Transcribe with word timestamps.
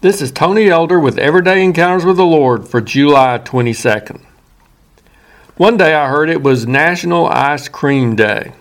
This 0.00 0.22
is 0.22 0.30
Tony 0.30 0.68
Elder 0.68 1.00
with 1.00 1.18
Everyday 1.18 1.60
Encounters 1.64 2.04
with 2.04 2.18
the 2.18 2.24
Lord 2.24 2.68
for 2.68 2.80
July 2.80 3.40
22nd. 3.44 4.24
One 5.56 5.76
day 5.76 5.92
I 5.92 6.08
heard 6.08 6.30
it 6.30 6.40
was 6.40 6.68
National 6.68 7.26
Ice 7.26 7.68
Cream 7.68 8.14
Day. 8.14 8.52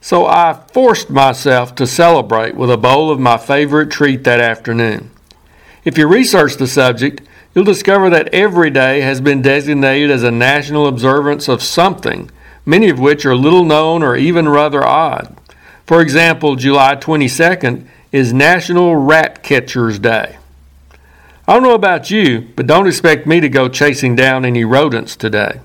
So 0.00 0.24
I 0.24 0.62
forced 0.72 1.10
myself 1.10 1.74
to 1.74 1.86
celebrate 1.86 2.54
with 2.54 2.70
a 2.70 2.78
bowl 2.78 3.10
of 3.10 3.20
my 3.20 3.36
favorite 3.36 3.90
treat 3.90 4.24
that 4.24 4.40
afternoon. 4.40 5.10
If 5.84 5.98
you 5.98 6.08
research 6.08 6.56
the 6.56 6.66
subject, 6.66 7.20
you'll 7.54 7.64
discover 7.64 8.08
that 8.08 8.32
every 8.32 8.70
day 8.70 9.02
has 9.02 9.20
been 9.20 9.42
designated 9.42 10.10
as 10.10 10.22
a 10.22 10.30
national 10.30 10.86
observance 10.86 11.48
of 11.48 11.62
something, 11.62 12.30
many 12.64 12.88
of 12.88 12.98
which 12.98 13.26
are 13.26 13.36
little 13.36 13.66
known 13.66 14.02
or 14.02 14.16
even 14.16 14.48
rather 14.48 14.82
odd. 14.82 15.36
For 15.84 16.00
example, 16.00 16.56
July 16.56 16.96
22nd 16.96 17.86
is 18.10 18.32
National 18.32 18.96
Rat 18.96 19.42
Catcher's 19.42 19.98
Day. 19.98 20.38
I 21.52 21.56
don't 21.56 21.64
know 21.64 21.74
about 21.74 22.10
you, 22.10 22.48
but 22.56 22.66
don't 22.66 22.86
expect 22.86 23.26
me 23.26 23.38
to 23.40 23.48
go 23.50 23.68
chasing 23.68 24.16
down 24.16 24.46
any 24.46 24.64
rodents 24.64 25.16
today. 25.16 25.60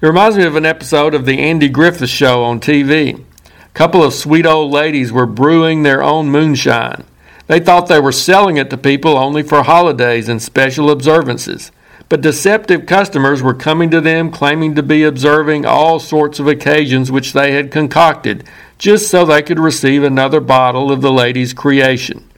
It 0.00 0.06
reminds 0.06 0.36
me 0.36 0.44
of 0.44 0.54
an 0.54 0.64
episode 0.64 1.14
of 1.14 1.26
the 1.26 1.40
Andy 1.40 1.68
Griffith 1.68 2.08
Show 2.10 2.44
on 2.44 2.60
TV. 2.60 3.18
A 3.18 3.68
couple 3.70 4.04
of 4.04 4.14
sweet 4.14 4.46
old 4.46 4.70
ladies 4.70 5.10
were 5.10 5.26
brewing 5.26 5.82
their 5.82 6.00
own 6.00 6.30
moonshine. 6.30 7.02
They 7.48 7.58
thought 7.58 7.88
they 7.88 7.98
were 7.98 8.12
selling 8.12 8.56
it 8.56 8.70
to 8.70 8.76
people 8.76 9.18
only 9.18 9.42
for 9.42 9.64
holidays 9.64 10.28
and 10.28 10.40
special 10.40 10.92
observances. 10.92 11.72
But 12.08 12.20
deceptive 12.20 12.86
customers 12.86 13.42
were 13.42 13.52
coming 13.52 13.90
to 13.90 14.00
them 14.00 14.30
claiming 14.30 14.76
to 14.76 14.82
be 14.84 15.02
observing 15.02 15.66
all 15.66 15.98
sorts 15.98 16.38
of 16.38 16.46
occasions 16.46 17.10
which 17.10 17.32
they 17.32 17.50
had 17.50 17.72
concocted 17.72 18.44
just 18.78 19.10
so 19.10 19.24
they 19.24 19.42
could 19.42 19.58
receive 19.58 20.04
another 20.04 20.38
bottle 20.38 20.92
of 20.92 21.00
the 21.00 21.10
lady's 21.10 21.52
creation. 21.52 22.29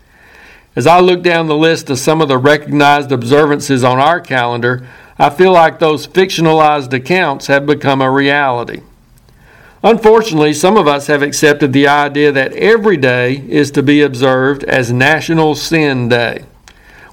As 0.74 0.86
I 0.86 1.00
look 1.00 1.22
down 1.22 1.48
the 1.48 1.56
list 1.56 1.90
of 1.90 1.98
some 1.98 2.22
of 2.22 2.28
the 2.28 2.38
recognized 2.38 3.12
observances 3.12 3.84
on 3.84 3.98
our 3.98 4.20
calendar, 4.20 4.86
I 5.18 5.28
feel 5.28 5.52
like 5.52 5.78
those 5.78 6.06
fictionalized 6.06 6.92
accounts 6.94 7.46
have 7.48 7.66
become 7.66 8.00
a 8.00 8.10
reality. 8.10 8.80
Unfortunately, 9.84 10.54
some 10.54 10.76
of 10.78 10.88
us 10.88 11.08
have 11.08 11.22
accepted 11.22 11.72
the 11.72 11.88
idea 11.88 12.32
that 12.32 12.54
every 12.54 12.96
day 12.96 13.44
is 13.48 13.70
to 13.72 13.82
be 13.82 14.00
observed 14.00 14.64
as 14.64 14.92
National 14.92 15.54
Sin 15.54 16.08
Day. 16.08 16.44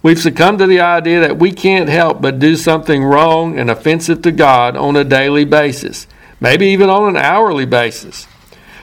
We've 0.01 0.19
succumbed 0.19 0.59
to 0.59 0.67
the 0.67 0.79
idea 0.79 1.19
that 1.19 1.37
we 1.37 1.51
can't 1.51 1.89
help 1.89 2.21
but 2.21 2.39
do 2.39 2.55
something 2.55 3.03
wrong 3.03 3.59
and 3.59 3.69
offensive 3.69 4.21
to 4.21 4.31
God 4.31 4.77
on 4.77 4.95
a 4.95 5.03
daily 5.03 5.43
basis, 5.43 6.07
maybe 6.39 6.67
even 6.67 6.89
on 6.89 7.09
an 7.09 7.17
hourly 7.17 7.65
basis. 7.65 8.25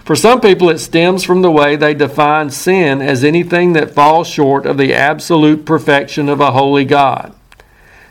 For 0.07 0.15
some 0.15 0.41
people, 0.41 0.71
it 0.71 0.79
stems 0.79 1.25
from 1.25 1.43
the 1.43 1.51
way 1.51 1.75
they 1.75 1.93
define 1.93 2.51
sin 2.51 3.03
as 3.03 3.25
anything 3.25 3.73
that 3.73 3.91
falls 3.91 4.29
short 4.29 4.65
of 4.65 4.79
the 4.79 4.95
absolute 4.95 5.67
perfection 5.67 6.29
of 6.29 6.39
a 6.39 6.53
holy 6.53 6.85
God. 6.85 7.35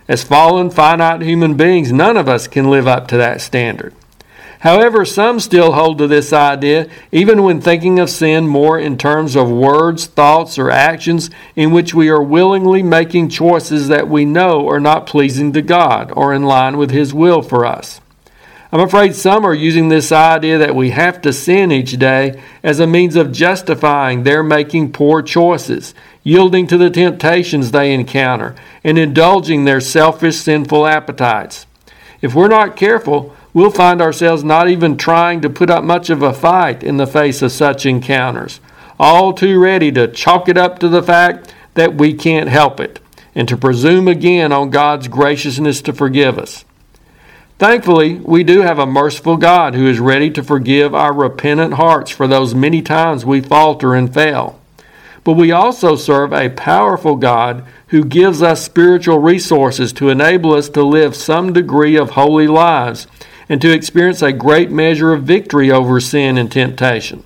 As 0.05 0.21
fallen, 0.21 0.69
finite 0.69 1.21
human 1.21 1.55
beings, 1.55 1.93
none 1.93 2.17
of 2.17 2.27
us 2.27 2.49
can 2.49 2.69
live 2.69 2.85
up 2.85 3.07
to 3.07 3.17
that 3.17 3.39
standard. 3.39 3.93
However, 4.59 5.05
some 5.05 5.39
still 5.39 5.71
hold 5.71 5.99
to 5.99 6.07
this 6.07 6.33
idea, 6.33 6.89
even 7.13 7.43
when 7.43 7.61
thinking 7.61 7.97
of 7.97 8.09
sin 8.09 8.45
more 8.45 8.77
in 8.77 8.97
terms 8.97 9.37
of 9.37 9.49
words, 9.49 10.05
thoughts, 10.05 10.59
or 10.59 10.69
actions 10.69 11.29
in 11.55 11.71
which 11.71 11.93
we 11.93 12.09
are 12.09 12.21
willingly 12.21 12.83
making 12.83 13.29
choices 13.29 13.87
that 13.87 14.09
we 14.09 14.25
know 14.25 14.67
are 14.67 14.81
not 14.81 15.07
pleasing 15.07 15.53
to 15.53 15.61
God 15.61 16.11
or 16.13 16.33
in 16.33 16.43
line 16.43 16.75
with 16.75 16.91
His 16.91 17.13
will 17.13 17.41
for 17.41 17.65
us. 17.65 18.01
I'm 18.71 18.79
afraid 18.79 19.15
some 19.15 19.45
are 19.45 19.53
using 19.53 19.89
this 19.89 20.11
idea 20.11 20.57
that 20.57 20.75
we 20.75 20.89
have 20.89 21.21
to 21.21 21.31
sin 21.31 21.71
each 21.71 21.97
day 21.99 22.41
as 22.63 22.79
a 22.79 22.87
means 22.87 23.15
of 23.15 23.31
justifying 23.31 24.23
their 24.23 24.43
making 24.43 24.91
poor 24.91 25.21
choices, 25.21 25.93
yielding 26.23 26.65
to 26.67 26.77
the 26.77 26.89
temptations 26.89 27.71
they 27.71 27.93
encounter, 27.93 28.55
and 28.83 28.97
indulging 28.97 29.63
their 29.63 29.79
selfish, 29.79 30.37
sinful 30.37 30.87
appetites. 30.87 31.67
If 32.21 32.33
we're 32.33 32.47
not 32.47 32.75
careful, 32.75 33.35
we'll 33.53 33.69
find 33.69 34.01
ourselves 34.01 34.43
not 34.43 34.67
even 34.67 34.97
trying 34.97 35.41
to 35.41 35.49
put 35.49 35.69
up 35.69 35.83
much 35.83 36.09
of 36.09 36.23
a 36.23 36.33
fight 36.33 36.83
in 36.83 36.97
the 36.97 37.07
face 37.07 37.41
of 37.43 37.51
such 37.51 37.85
encounters, 37.85 38.59
all 38.99 39.31
too 39.31 39.59
ready 39.59 39.91
to 39.91 40.07
chalk 40.07 40.49
it 40.49 40.57
up 40.57 40.79
to 40.79 40.89
the 40.89 41.03
fact 41.03 41.53
that 41.75 41.95
we 41.95 42.13
can't 42.13 42.49
help 42.49 42.79
it, 42.79 42.99
and 43.35 43.47
to 43.47 43.55
presume 43.55 44.07
again 44.07 44.51
on 44.51 44.71
God's 44.71 45.07
graciousness 45.07 45.81
to 45.83 45.93
forgive 45.93 46.39
us. 46.39 46.64
Thankfully, 47.57 48.15
we 48.15 48.43
do 48.43 48.61
have 48.61 48.79
a 48.79 48.85
merciful 48.85 49.37
God 49.37 49.75
who 49.75 49.87
is 49.87 49.99
ready 49.99 50.29
to 50.31 50.43
forgive 50.43 50.93
our 50.93 51.13
repentant 51.13 51.75
hearts 51.75 52.11
for 52.11 52.27
those 52.27 52.53
many 52.53 52.81
times 52.81 53.25
we 53.25 53.39
falter 53.39 53.93
and 53.93 54.13
fail. 54.13 54.59
But 55.23 55.33
we 55.33 55.51
also 55.51 55.95
serve 55.95 56.33
a 56.33 56.49
powerful 56.49 57.15
God 57.15 57.65
who 57.87 58.03
gives 58.03 58.41
us 58.41 58.63
spiritual 58.63 59.19
resources 59.19 59.93
to 59.93 60.09
enable 60.09 60.53
us 60.53 60.67
to 60.69 60.83
live 60.83 61.15
some 61.15 61.53
degree 61.53 61.95
of 61.95 62.11
holy 62.11 62.47
lives 62.47 63.07
and 63.47 63.61
to 63.61 63.71
experience 63.71 64.21
a 64.21 64.33
great 64.33 64.69
measure 64.69 65.13
of 65.13 65.23
victory 65.23 65.71
over 65.71 65.99
sin 66.01 66.37
and 66.37 66.51
temptation. 66.51 67.23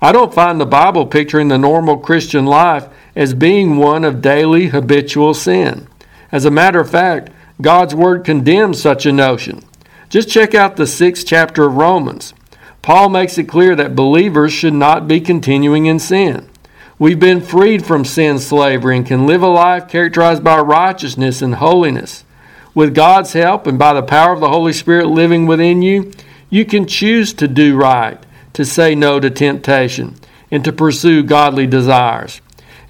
I 0.00 0.12
don't 0.12 0.34
find 0.34 0.60
the 0.60 0.66
Bible 0.66 1.06
picturing 1.06 1.48
the 1.48 1.58
normal 1.58 1.98
Christian 1.98 2.46
life 2.46 2.88
as 3.14 3.34
being 3.34 3.76
one 3.76 4.04
of 4.04 4.22
daily 4.22 4.68
habitual 4.68 5.34
sin. 5.34 5.86
As 6.32 6.44
a 6.44 6.50
matter 6.50 6.80
of 6.80 6.90
fact, 6.90 7.30
God's 7.60 7.94
Word 7.94 8.24
condemns 8.24 8.80
such 8.80 9.06
a 9.06 9.12
notion. 9.12 9.62
Just 10.08 10.28
check 10.28 10.54
out 10.54 10.76
the 10.76 10.86
sixth 10.86 11.26
chapter 11.26 11.64
of 11.64 11.76
Romans. 11.76 12.34
Paul 12.82 13.08
makes 13.08 13.38
it 13.38 13.44
clear 13.44 13.74
that 13.74 13.96
believers 13.96 14.52
should 14.52 14.74
not 14.74 15.08
be 15.08 15.20
continuing 15.20 15.86
in 15.86 15.98
sin. 15.98 16.48
We've 16.98 17.18
been 17.18 17.40
freed 17.40 17.84
from 17.84 18.04
sin 18.04 18.38
slavery 18.38 18.96
and 18.96 19.06
can 19.06 19.26
live 19.26 19.42
a 19.42 19.48
life 19.48 19.88
characterized 19.88 20.44
by 20.44 20.60
righteousness 20.60 21.42
and 21.42 21.56
holiness. 21.56 22.24
With 22.74 22.94
God's 22.94 23.32
help 23.32 23.66
and 23.66 23.78
by 23.78 23.92
the 23.92 24.02
power 24.02 24.32
of 24.32 24.40
the 24.40 24.50
Holy 24.50 24.72
Spirit 24.72 25.06
living 25.06 25.46
within 25.46 25.82
you, 25.82 26.12
you 26.48 26.64
can 26.64 26.86
choose 26.86 27.32
to 27.34 27.48
do 27.48 27.76
right, 27.76 28.18
to 28.52 28.64
say 28.64 28.94
no 28.94 29.18
to 29.18 29.30
temptation, 29.30 30.14
and 30.50 30.64
to 30.64 30.72
pursue 30.72 31.22
godly 31.22 31.66
desires. 31.66 32.40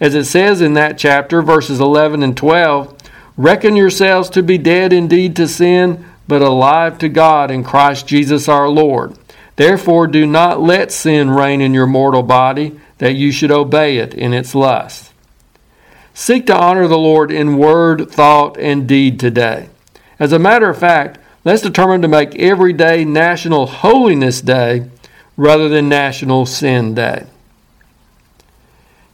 As 0.00 0.14
it 0.14 0.24
says 0.24 0.60
in 0.60 0.74
that 0.74 0.98
chapter, 0.98 1.40
verses 1.40 1.80
11 1.80 2.22
and 2.22 2.36
12, 2.36 2.95
Reckon 3.36 3.76
yourselves 3.76 4.30
to 4.30 4.42
be 4.42 4.58
dead 4.58 4.92
indeed 4.92 5.36
to 5.36 5.46
sin, 5.46 6.04
but 6.26 6.42
alive 6.42 6.98
to 6.98 7.08
God 7.08 7.50
in 7.50 7.62
Christ 7.62 8.06
Jesus 8.06 8.48
our 8.48 8.68
Lord. 8.68 9.16
Therefore, 9.56 10.06
do 10.06 10.26
not 10.26 10.60
let 10.60 10.92
sin 10.92 11.30
reign 11.30 11.60
in 11.60 11.74
your 11.74 11.86
mortal 11.86 12.22
body, 12.22 12.78
that 12.98 13.14
you 13.14 13.30
should 13.30 13.50
obey 13.50 13.98
it 13.98 14.14
in 14.14 14.32
its 14.32 14.54
lust. 14.54 15.12
Seek 16.14 16.46
to 16.46 16.56
honor 16.56 16.88
the 16.88 16.98
Lord 16.98 17.30
in 17.30 17.58
word, 17.58 18.10
thought, 18.10 18.58
and 18.58 18.88
deed 18.88 19.20
today. 19.20 19.68
As 20.18 20.32
a 20.32 20.38
matter 20.38 20.70
of 20.70 20.78
fact, 20.78 21.18
let's 21.44 21.60
determine 21.60 22.00
to 22.02 22.08
make 22.08 22.34
every 22.36 22.72
day 22.72 23.04
National 23.04 23.66
Holiness 23.66 24.40
Day 24.40 24.88
rather 25.36 25.68
than 25.68 25.90
National 25.90 26.46
Sin 26.46 26.94
Day. 26.94 27.26